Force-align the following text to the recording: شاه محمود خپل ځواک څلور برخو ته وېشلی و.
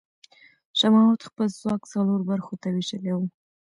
شاه 0.77 0.91
محمود 0.93 1.21
خپل 1.29 1.47
ځواک 1.59 1.81
څلور 1.93 2.19
برخو 2.29 2.53
ته 2.61 2.67
وېشلی 2.71 3.11
و. 3.15 3.19